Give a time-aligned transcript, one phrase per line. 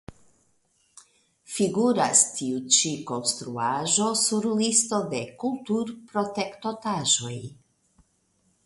[1.55, 7.39] Figuras tiu ĉi konstruaĵo sur listo de kulturprotektotaĵoj.